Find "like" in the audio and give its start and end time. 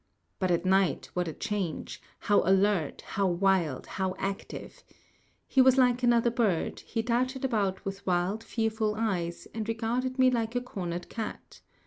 5.77-6.01, 10.31-10.55